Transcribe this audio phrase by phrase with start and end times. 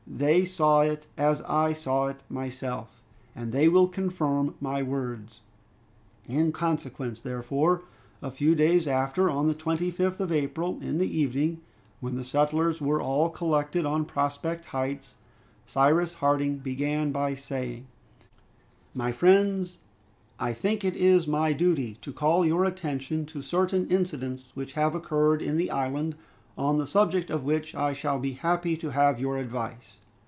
[0.13, 3.01] They saw it as I saw it myself,
[3.33, 5.39] and they will confirm my words."
[6.27, 7.83] In consequence, therefore,
[8.21, 11.61] a few days after, on the 25th of April, in the evening,
[12.01, 15.15] when the settlers were all collected on Prospect Heights,
[15.65, 17.87] Cyrus Harding began by saying,
[18.93, 19.77] "My friends,
[20.37, 25.41] I think it my duty to call your attention to certain incidents which have occurred
[25.41, 26.15] in the island,
[26.57, 30.01] on the subject of which I shall be happy to have your advice.